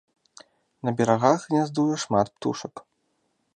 [0.87, 2.73] На берагах гняздуе шмат птушак.